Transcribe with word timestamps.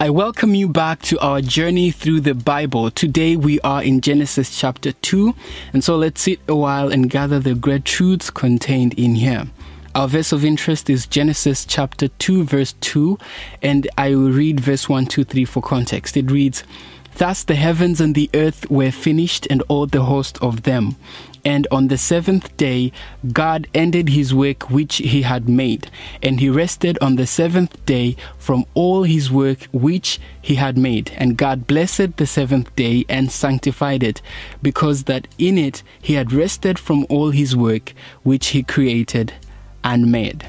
I 0.00 0.10
welcome 0.10 0.54
you 0.54 0.68
back 0.68 1.02
to 1.02 1.18
our 1.18 1.40
journey 1.40 1.90
through 1.90 2.20
the 2.20 2.32
Bible. 2.32 2.88
Today 2.88 3.34
we 3.34 3.58
are 3.62 3.82
in 3.82 4.00
Genesis 4.00 4.56
chapter 4.56 4.92
2, 4.92 5.34
and 5.72 5.82
so 5.82 5.96
let's 5.96 6.20
sit 6.20 6.38
a 6.46 6.54
while 6.54 6.92
and 6.92 7.10
gather 7.10 7.40
the 7.40 7.56
great 7.56 7.84
truths 7.84 8.30
contained 8.30 8.94
in 8.94 9.16
here. 9.16 9.48
Our 9.96 10.06
verse 10.06 10.30
of 10.30 10.44
interest 10.44 10.88
is 10.88 11.08
Genesis 11.08 11.64
chapter 11.64 12.06
2, 12.06 12.44
verse 12.44 12.74
2, 12.80 13.18
and 13.60 13.88
I 13.98 14.10
will 14.10 14.30
read 14.30 14.60
verse 14.60 14.88
1, 14.88 15.06
2, 15.06 15.24
3 15.24 15.44
for 15.44 15.60
context. 15.60 16.16
It 16.16 16.30
reads, 16.30 16.62
Thus 17.18 17.42
the 17.42 17.56
heavens 17.56 18.00
and 18.00 18.14
the 18.14 18.30
earth 18.32 18.70
were 18.70 18.92
finished, 18.92 19.46
and 19.50 19.62
all 19.68 19.86
the 19.86 20.04
host 20.04 20.38
of 20.40 20.62
them. 20.62 20.94
And 21.44 21.66
on 21.70 21.88
the 21.88 21.98
seventh 21.98 22.56
day, 22.56 22.92
God 23.32 23.66
ended 23.74 24.10
his 24.10 24.32
work 24.32 24.70
which 24.70 24.96
he 24.96 25.22
had 25.22 25.48
made, 25.48 25.90
and 26.22 26.38
he 26.38 26.48
rested 26.48 26.96
on 27.00 27.16
the 27.16 27.26
seventh 27.26 27.84
day 27.86 28.16
from 28.38 28.64
all 28.74 29.02
his 29.02 29.30
work 29.32 29.64
which 29.72 30.20
he 30.40 30.54
had 30.56 30.78
made. 30.78 31.10
And 31.16 31.36
God 31.36 31.66
blessed 31.66 32.18
the 32.18 32.26
seventh 32.26 32.74
day 32.76 33.04
and 33.08 33.32
sanctified 33.32 34.02
it, 34.02 34.22
because 34.62 35.04
that 35.04 35.26
in 35.38 35.58
it 35.58 35.82
he 36.00 36.14
had 36.14 36.32
rested 36.32 36.78
from 36.78 37.04
all 37.08 37.30
his 37.30 37.56
work 37.56 37.94
which 38.22 38.48
he 38.48 38.62
created 38.62 39.32
and 39.82 40.12
made. 40.12 40.48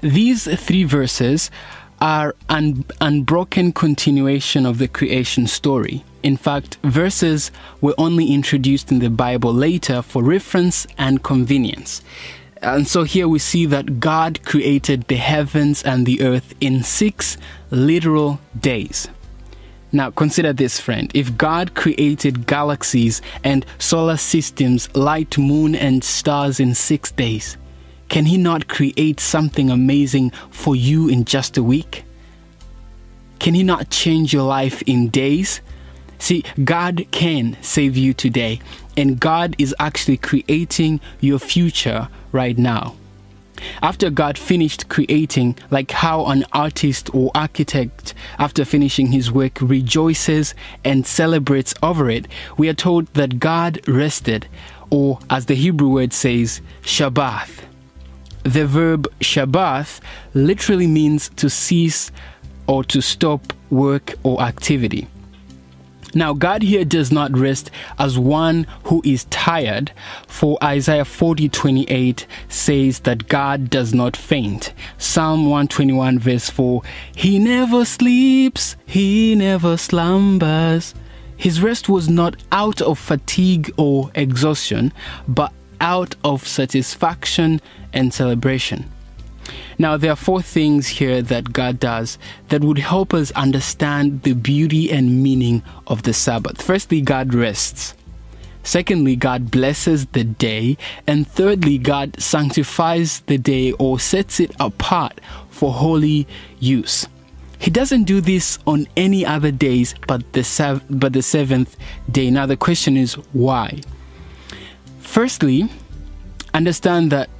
These 0.00 0.44
three 0.60 0.84
verses 0.84 1.50
are 2.00 2.34
an 2.48 2.84
unbroken 3.00 3.72
continuation 3.72 4.66
of 4.66 4.78
the 4.78 4.88
creation 4.88 5.46
story. 5.46 6.04
In 6.22 6.36
fact, 6.36 6.78
verses 6.82 7.50
were 7.80 7.94
only 7.98 8.32
introduced 8.32 8.90
in 8.90 8.98
the 8.98 9.10
Bible 9.10 9.52
later 9.52 10.02
for 10.02 10.22
reference 10.22 10.86
and 10.98 11.22
convenience. 11.22 12.02
And 12.62 12.88
so 12.88 13.04
here 13.04 13.28
we 13.28 13.38
see 13.38 13.66
that 13.66 14.00
God 14.00 14.42
created 14.44 15.04
the 15.04 15.16
heavens 15.16 15.82
and 15.82 16.06
the 16.06 16.22
earth 16.22 16.54
in 16.60 16.82
six 16.82 17.36
literal 17.70 18.40
days. 18.58 19.08
Now, 19.92 20.10
consider 20.10 20.52
this, 20.52 20.80
friend. 20.80 21.10
If 21.14 21.38
God 21.38 21.74
created 21.74 22.46
galaxies 22.46 23.22
and 23.44 23.64
solar 23.78 24.16
systems, 24.16 24.94
light, 24.96 25.38
moon, 25.38 25.74
and 25.74 26.02
stars 26.02 26.58
in 26.58 26.74
six 26.74 27.12
days, 27.12 27.56
can 28.08 28.26
He 28.26 28.36
not 28.36 28.68
create 28.68 29.20
something 29.20 29.70
amazing 29.70 30.30
for 30.50 30.76
you 30.76 31.08
in 31.08 31.24
just 31.24 31.56
a 31.56 31.62
week? 31.62 32.04
Can 33.38 33.54
He 33.54 33.62
not 33.62 33.90
change 33.90 34.32
your 34.32 34.44
life 34.44 34.82
in 34.82 35.08
days? 35.08 35.60
See, 36.18 36.44
God 36.64 37.06
can 37.10 37.56
save 37.62 37.96
you 37.96 38.14
today, 38.14 38.60
and 38.96 39.20
God 39.20 39.54
is 39.58 39.74
actually 39.78 40.16
creating 40.16 41.00
your 41.20 41.38
future 41.38 42.08
right 42.32 42.56
now. 42.56 42.96
After 43.82 44.10
God 44.10 44.38
finished 44.38 44.88
creating, 44.88 45.56
like 45.70 45.90
how 45.90 46.26
an 46.26 46.44
artist 46.52 47.14
or 47.14 47.30
architect, 47.34 48.14
after 48.38 48.64
finishing 48.64 49.08
his 49.08 49.32
work, 49.32 49.58
rejoices 49.60 50.54
and 50.84 51.06
celebrates 51.06 51.74
over 51.82 52.10
it, 52.10 52.26
we 52.56 52.68
are 52.68 52.74
told 52.74 53.06
that 53.14 53.38
God 53.38 53.80
rested, 53.88 54.46
or 54.90 55.18
as 55.30 55.46
the 55.46 55.54
Hebrew 55.54 55.88
word 55.88 56.12
says, 56.12 56.60
Shabbath. 56.82 57.65
The 58.46 58.64
verb 58.64 59.08
Shabbath 59.18 59.98
literally 60.32 60.86
means 60.86 61.30
to 61.30 61.50
cease 61.50 62.12
or 62.68 62.84
to 62.84 63.00
stop 63.00 63.52
work 63.70 64.14
or 64.22 64.40
activity. 64.40 65.08
Now, 66.14 66.32
God 66.32 66.62
here 66.62 66.84
does 66.84 67.10
not 67.10 67.36
rest 67.36 67.72
as 67.98 68.16
one 68.16 68.68
who 68.84 69.02
is 69.04 69.24
tired, 69.24 69.90
for 70.28 70.62
Isaiah 70.62 71.04
40 71.04 71.48
28 71.48 72.24
says 72.48 73.00
that 73.00 73.26
God 73.26 73.68
does 73.68 73.92
not 73.92 74.16
faint. 74.16 74.72
Psalm 74.96 75.46
121, 75.46 76.20
verse 76.20 76.48
4 76.48 76.82
He 77.16 77.40
never 77.40 77.84
sleeps, 77.84 78.76
He 78.86 79.34
never 79.34 79.76
slumbers. 79.76 80.94
His 81.36 81.60
rest 81.60 81.88
was 81.88 82.08
not 82.08 82.36
out 82.52 82.80
of 82.80 82.96
fatigue 82.96 83.74
or 83.76 84.12
exhaustion, 84.14 84.92
but 85.26 85.52
out 85.80 86.14
of 86.24 86.46
satisfaction 86.46 87.60
and 87.92 88.12
celebration. 88.12 88.90
Now, 89.78 89.96
there 89.96 90.10
are 90.10 90.16
four 90.16 90.42
things 90.42 90.88
here 90.88 91.22
that 91.22 91.52
God 91.52 91.78
does 91.78 92.18
that 92.48 92.62
would 92.62 92.78
help 92.78 93.12
us 93.12 93.30
understand 93.32 94.22
the 94.22 94.32
beauty 94.32 94.90
and 94.90 95.22
meaning 95.22 95.62
of 95.86 96.02
the 96.02 96.12
Sabbath. 96.12 96.62
Firstly, 96.62 97.00
God 97.00 97.34
rests. 97.34 97.94
Secondly, 98.62 99.14
God 99.14 99.50
blesses 99.50 100.06
the 100.06 100.24
day. 100.24 100.76
And 101.06 101.28
thirdly, 101.28 101.78
God 101.78 102.20
sanctifies 102.20 103.20
the 103.20 103.38
day 103.38 103.72
or 103.72 104.00
sets 104.00 104.40
it 104.40 104.50
apart 104.58 105.20
for 105.50 105.72
holy 105.72 106.26
use. 106.58 107.06
He 107.58 107.70
doesn't 107.70 108.04
do 108.04 108.20
this 108.20 108.58
on 108.66 108.86
any 108.96 109.24
other 109.24 109.50
days 109.50 109.94
but 110.06 110.32
the, 110.32 110.82
but 110.90 111.12
the 111.12 111.22
seventh 111.22 111.76
day. 112.10 112.30
Now, 112.30 112.46
the 112.46 112.56
question 112.56 112.96
is 112.96 113.14
why? 113.32 113.80
Firstly, 115.16 115.66
understand 116.52 117.10
that 117.10 117.30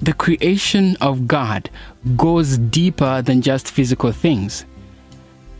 the 0.00 0.12
creation 0.12 0.96
of 1.00 1.26
God 1.26 1.68
goes 2.16 2.58
deeper 2.58 3.22
than 3.22 3.42
just 3.42 3.72
physical 3.72 4.12
things. 4.12 4.64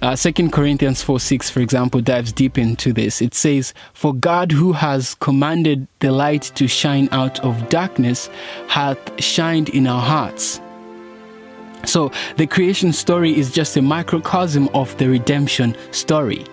Uh, 0.01 0.15
2 0.15 0.51
Corinthians 0.51 1.03
4 1.03 1.19
6, 1.19 1.51
for 1.51 1.59
example, 1.59 2.01
dives 2.01 2.31
deep 2.31 2.59
into 2.59 2.93
this. 2.93 3.21
It 3.21 3.35
says, 3.35 3.75
For 3.93 4.15
God 4.15 4.53
who 4.53 4.73
has 4.73 5.17
commanded 5.17 5.89
the 5.99 6.13
light 6.13 6.43
to 6.55 6.69
shine 6.69 7.09
out 7.11 7.41
of 7.41 7.69
darkness 7.69 8.31
hath 8.69 9.21
shined 9.21 9.69
in 9.71 9.89
our 9.89 10.01
hearts. 10.01 10.61
So 11.85 12.13
the 12.37 12.47
creation 12.47 12.93
story 12.93 13.37
is 13.37 13.51
just 13.51 13.77
a 13.77 13.83
microcosm 13.83 14.69
of 14.75 14.97
the 14.99 15.09
redemption 15.09 15.75
story. 15.91 16.45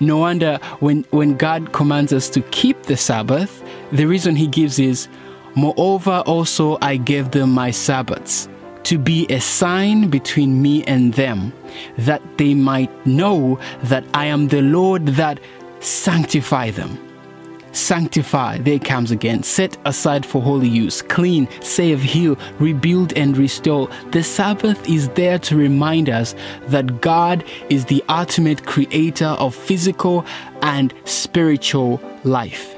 No 0.00 0.16
wonder 0.16 0.58
when, 0.80 1.04
when 1.10 1.36
God 1.36 1.72
commands 1.72 2.12
us 2.12 2.28
to 2.30 2.40
keep 2.50 2.82
the 2.84 2.96
Sabbath, 2.96 3.62
the 3.92 4.06
reason 4.06 4.34
he 4.34 4.46
gives 4.46 4.78
is 4.78 5.08
Moreover, 5.54 6.22
also 6.26 6.78
I 6.80 6.96
gave 6.96 7.32
them 7.32 7.50
my 7.50 7.70
Sabbaths, 7.70 8.48
to 8.84 8.98
be 8.98 9.26
a 9.28 9.40
sign 9.40 10.08
between 10.08 10.62
me 10.62 10.84
and 10.84 11.12
them, 11.14 11.52
that 11.98 12.22
they 12.38 12.54
might 12.54 12.90
know 13.06 13.58
that 13.84 14.04
I 14.14 14.26
am 14.26 14.48
the 14.48 14.62
Lord 14.62 15.06
that 15.06 15.40
sanctify 15.80 16.70
them. 16.70 17.09
Sanctify, 17.72 18.58
there 18.58 18.78
comes 18.78 19.10
again, 19.10 19.42
set 19.42 19.76
aside 19.84 20.26
for 20.26 20.42
holy 20.42 20.68
use, 20.68 21.02
clean, 21.02 21.48
save, 21.60 22.02
heal, 22.02 22.36
rebuild, 22.58 23.12
and 23.14 23.36
restore. 23.36 23.88
The 24.10 24.22
Sabbath 24.22 24.88
is 24.88 25.08
there 25.10 25.38
to 25.40 25.56
remind 25.56 26.08
us 26.08 26.34
that 26.68 27.00
God 27.00 27.44
is 27.68 27.84
the 27.84 28.02
ultimate 28.08 28.66
creator 28.66 29.36
of 29.38 29.54
physical 29.54 30.24
and 30.62 30.92
spiritual 31.04 32.00
life 32.24 32.76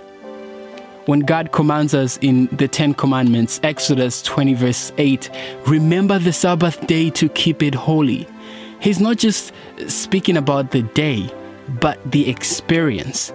when 1.07 1.21
God 1.21 1.53
commands 1.53 1.95
us 1.95 2.19
in 2.19 2.47
the 2.53 2.69
Ten 2.69 2.95
Commandments, 2.95 3.61
Exodus 3.63 4.23
20, 4.23 4.55
verse 4.55 4.93
8, 4.99 5.31
remember 5.67 6.19
the 6.19 6.33
Sabbath 6.33 6.87
day 6.87 7.11
to 7.11 7.29
keep 7.31 7.63
it 7.63 7.75
holy. 7.75 8.27
He's 8.81 9.01
not 9.01 9.17
just 9.17 9.53
speaking 9.89 10.37
about 10.37 10.71
the 10.71 10.83
day, 10.83 11.29
but 11.81 11.99
the 12.11 12.29
experience. 12.29 13.33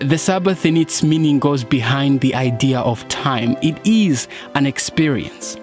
The 0.00 0.18
Sabbath, 0.18 0.64
in 0.64 0.76
its 0.76 1.02
meaning, 1.02 1.38
goes 1.38 1.64
behind 1.64 2.20
the 2.20 2.34
idea 2.34 2.80
of 2.80 3.06
time. 3.08 3.56
It 3.62 3.84
is 3.84 4.28
an 4.54 4.64
experience. 4.64 5.56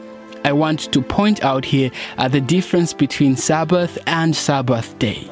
I 0.44 0.52
want 0.52 0.92
to 0.92 1.02
point 1.02 1.44
out 1.44 1.64
here 1.64 1.90
uh, 2.18 2.28
the 2.28 2.42
difference 2.42 2.94
between 2.94 3.36
Sabbath 3.36 3.98
and 4.08 4.36
Sabbath 4.36 4.98
day 5.00 5.30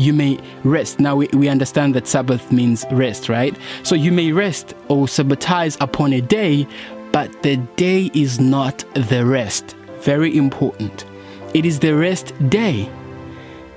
you 0.00 0.14
may 0.14 0.38
rest. 0.64 0.98
Now 0.98 1.16
we, 1.16 1.28
we 1.34 1.48
understand 1.48 1.94
that 1.94 2.06
Sabbath 2.06 2.50
means 2.50 2.86
rest, 2.90 3.28
right? 3.28 3.54
So 3.82 3.94
you 3.94 4.10
may 4.10 4.32
rest 4.32 4.74
or 4.88 5.06
sabbatize 5.06 5.76
upon 5.80 6.14
a 6.14 6.22
day, 6.22 6.66
but 7.12 7.42
the 7.42 7.56
day 7.76 8.10
is 8.14 8.40
not 8.40 8.82
the 8.94 9.26
rest. 9.26 9.76
Very 10.00 10.34
important. 10.36 11.04
It 11.52 11.66
is 11.66 11.80
the 11.80 11.94
rest 11.94 12.32
day. 12.48 12.88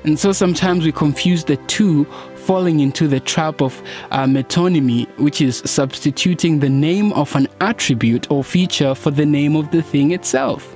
And 0.06 0.18
so 0.18 0.32
sometimes 0.32 0.86
we 0.86 0.92
confuse 0.92 1.44
the 1.44 1.58
two, 1.68 2.06
falling 2.44 2.80
into 2.82 3.08
the 3.08 3.20
trap 3.20 3.62
of 3.62 3.82
uh, 4.12 4.26
metonymy, 4.26 5.08
which 5.18 5.42
is 5.42 5.58
substituting 5.66 6.60
the 6.60 6.70
name 6.70 7.14
of 7.14 7.36
an 7.36 7.48
attribute 7.62 8.30
or 8.30 8.44
feature 8.44 8.94
for 8.94 9.12
the 9.12 9.26
name 9.26 9.56
of 9.56 9.72
the 9.72 9.82
thing 9.82 10.12
itself. 10.12 10.76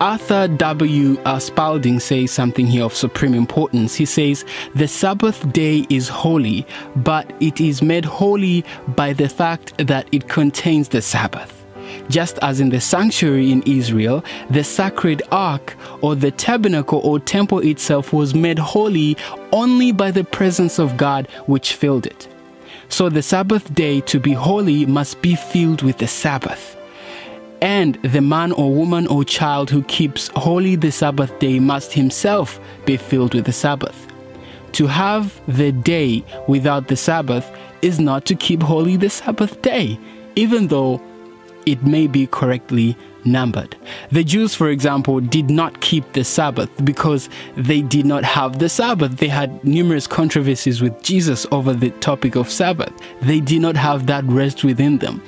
Arthur 0.00 0.48
W. 0.48 1.18
Uh, 1.24 1.38
Spalding 1.38 2.00
says 2.00 2.30
something 2.30 2.66
here 2.66 2.84
of 2.84 2.94
supreme 2.94 3.32
importance. 3.32 3.94
He 3.94 4.04
says, 4.04 4.44
The 4.74 4.88
Sabbath 4.88 5.50
day 5.52 5.86
is 5.88 6.08
holy, 6.08 6.66
but 6.96 7.32
it 7.40 7.60
is 7.60 7.80
made 7.80 8.04
holy 8.04 8.64
by 8.88 9.12
the 9.12 9.28
fact 9.28 9.78
that 9.86 10.08
it 10.12 10.28
contains 10.28 10.88
the 10.88 11.00
Sabbath. 11.00 11.63
Just 12.08 12.38
as 12.42 12.60
in 12.60 12.68
the 12.68 12.80
sanctuary 12.80 13.50
in 13.50 13.62
Israel, 13.62 14.24
the 14.50 14.62
sacred 14.62 15.22
ark 15.32 15.74
or 16.02 16.14
the 16.14 16.30
tabernacle 16.30 17.00
or 17.02 17.18
temple 17.18 17.60
itself 17.60 18.12
was 18.12 18.34
made 18.34 18.58
holy 18.58 19.16
only 19.52 19.90
by 19.92 20.10
the 20.10 20.24
presence 20.24 20.78
of 20.78 20.96
God 20.96 21.28
which 21.46 21.72
filled 21.72 22.06
it. 22.06 22.28
So 22.88 23.08
the 23.08 23.22
Sabbath 23.22 23.74
day 23.74 24.00
to 24.02 24.20
be 24.20 24.32
holy 24.32 24.84
must 24.86 25.22
be 25.22 25.34
filled 25.34 25.82
with 25.82 25.98
the 25.98 26.06
Sabbath. 26.06 26.76
And 27.62 27.94
the 28.02 28.20
man 28.20 28.52
or 28.52 28.70
woman 28.72 29.06
or 29.06 29.24
child 29.24 29.70
who 29.70 29.82
keeps 29.84 30.28
holy 30.36 30.76
the 30.76 30.92
Sabbath 30.92 31.38
day 31.38 31.58
must 31.58 31.94
himself 31.94 32.60
be 32.84 32.98
filled 32.98 33.34
with 33.34 33.46
the 33.46 33.52
Sabbath. 33.52 34.06
To 34.72 34.86
have 34.86 35.40
the 35.46 35.72
day 35.72 36.22
without 36.46 36.88
the 36.88 36.96
Sabbath 36.96 37.50
is 37.80 37.98
not 37.98 38.26
to 38.26 38.34
keep 38.34 38.62
holy 38.62 38.96
the 38.96 39.08
Sabbath 39.08 39.62
day, 39.62 39.98
even 40.36 40.68
though 40.68 41.00
it 41.66 41.84
may 41.84 42.06
be 42.06 42.26
correctly 42.26 42.96
numbered. 43.24 43.74
The 44.12 44.22
Jews, 44.22 44.54
for 44.54 44.68
example, 44.68 45.20
did 45.20 45.48
not 45.48 45.80
keep 45.80 46.12
the 46.12 46.24
Sabbath 46.24 46.70
because 46.84 47.28
they 47.56 47.80
did 47.80 48.04
not 48.04 48.22
have 48.24 48.58
the 48.58 48.68
Sabbath. 48.68 49.16
They 49.16 49.28
had 49.28 49.64
numerous 49.64 50.06
controversies 50.06 50.82
with 50.82 51.02
Jesus 51.02 51.46
over 51.50 51.72
the 51.72 51.90
topic 51.90 52.36
of 52.36 52.50
Sabbath. 52.50 52.92
They 53.22 53.40
did 53.40 53.62
not 53.62 53.76
have 53.76 54.06
that 54.06 54.24
rest 54.24 54.62
within 54.62 54.98
them. 54.98 55.22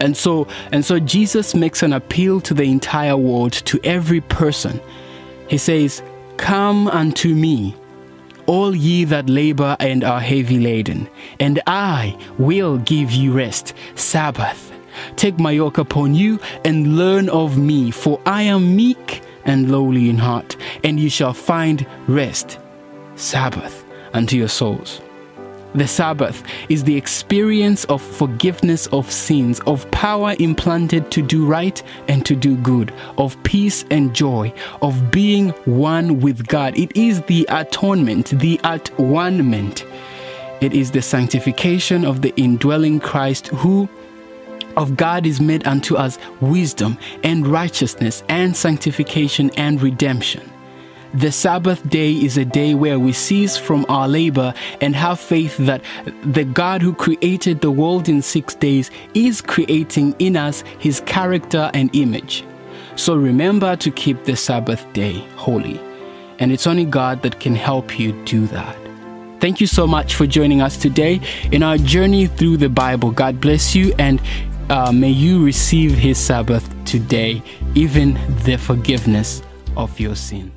And 0.00 0.16
so 0.16 0.46
and 0.72 0.84
so 0.84 0.98
Jesus 0.98 1.54
makes 1.54 1.82
an 1.82 1.92
appeal 1.92 2.40
to 2.42 2.54
the 2.54 2.64
entire 2.64 3.16
world 3.16 3.52
to 3.52 3.80
every 3.84 4.20
person. 4.20 4.80
He 5.48 5.58
says, 5.58 6.02
"Come 6.36 6.88
unto 6.88 7.34
me, 7.34 7.74
all 8.46 8.74
ye 8.74 9.04
that 9.04 9.28
labor 9.28 9.76
and 9.80 10.04
are 10.04 10.20
heavy 10.20 10.58
laden, 10.58 11.08
and 11.40 11.60
I 11.66 12.16
will 12.38 12.78
give 12.78 13.12
you 13.12 13.32
rest." 13.32 13.74
Sabbath. 13.96 14.72
Take 15.16 15.38
my 15.38 15.52
yoke 15.52 15.78
upon 15.78 16.14
you 16.14 16.40
and 16.64 16.96
learn 16.96 17.28
of 17.28 17.58
me, 17.58 17.90
for 17.90 18.20
I 18.26 18.42
am 18.42 18.76
meek 18.76 19.22
and 19.44 19.70
lowly 19.70 20.10
in 20.10 20.18
heart, 20.18 20.56
and 20.84 21.00
you 21.00 21.10
shall 21.10 21.32
find 21.32 21.86
rest, 22.06 22.58
Sabbath, 23.16 23.84
unto 24.12 24.36
your 24.36 24.48
souls. 24.48 25.00
The 25.74 25.86
Sabbath 25.86 26.42
is 26.70 26.84
the 26.84 26.96
experience 26.96 27.84
of 27.84 28.00
forgiveness 28.00 28.86
of 28.86 29.12
sins, 29.12 29.60
of 29.60 29.88
power 29.90 30.34
implanted 30.38 31.10
to 31.10 31.22
do 31.22 31.44
right 31.44 31.82
and 32.08 32.24
to 32.24 32.34
do 32.34 32.56
good, 32.56 32.92
of 33.18 33.40
peace 33.42 33.84
and 33.90 34.14
joy, 34.14 34.52
of 34.80 35.10
being 35.10 35.50
one 35.66 36.20
with 36.20 36.46
God. 36.46 36.76
It 36.78 36.96
is 36.96 37.20
the 37.22 37.46
atonement, 37.50 38.38
the 38.38 38.58
at 38.64 38.88
one 38.98 39.46
It 40.62 40.72
is 40.72 40.90
the 40.90 41.02
sanctification 41.02 42.04
of 42.04 42.22
the 42.22 42.34
indwelling 42.36 42.98
Christ 42.98 43.48
who 43.48 43.88
of 44.78 44.96
God 44.96 45.26
is 45.26 45.40
made 45.40 45.66
unto 45.66 45.96
us 45.96 46.18
wisdom 46.40 46.96
and 47.22 47.46
righteousness 47.46 48.22
and 48.28 48.56
sanctification 48.56 49.50
and 49.56 49.82
redemption. 49.82 50.50
The 51.14 51.32
Sabbath 51.32 51.88
day 51.88 52.12
is 52.12 52.36
a 52.36 52.44
day 52.44 52.74
where 52.74 52.98
we 52.98 53.12
cease 53.12 53.56
from 53.56 53.86
our 53.88 54.06
labor 54.06 54.52
and 54.80 54.94
have 54.94 55.18
faith 55.18 55.56
that 55.58 55.82
the 56.22 56.44
God 56.44 56.82
who 56.82 56.94
created 56.94 57.60
the 57.60 57.70
world 57.70 58.08
in 58.08 58.22
six 58.22 58.54
days 58.54 58.90
is 59.14 59.40
creating 59.40 60.14
in 60.18 60.36
us 60.36 60.62
his 60.78 61.00
character 61.00 61.70
and 61.74 61.94
image. 61.94 62.44
So 62.96 63.16
remember 63.16 63.74
to 63.76 63.90
keep 63.90 64.24
the 64.24 64.36
Sabbath 64.36 64.84
day 64.92 65.26
holy. 65.36 65.80
And 66.38 66.52
it's 66.52 66.66
only 66.66 66.84
God 66.84 67.22
that 67.22 67.40
can 67.40 67.54
help 67.54 67.98
you 67.98 68.12
do 68.24 68.46
that. 68.48 68.76
Thank 69.40 69.60
you 69.60 69.68
so 69.68 69.86
much 69.86 70.16
for 70.16 70.26
joining 70.26 70.60
us 70.60 70.76
today 70.76 71.20
in 71.52 71.62
our 71.62 71.78
journey 71.78 72.26
through 72.26 72.56
the 72.56 72.68
Bible. 72.68 73.12
God 73.12 73.40
bless 73.40 73.72
you 73.72 73.94
and 73.96 74.20
uh, 74.70 74.92
may 74.92 75.10
you 75.10 75.44
receive 75.44 75.92
his 75.92 76.18
Sabbath 76.18 76.68
today, 76.84 77.42
even 77.74 78.14
the 78.44 78.56
forgiveness 78.56 79.42
of 79.76 79.98
your 79.98 80.14
sin. 80.14 80.52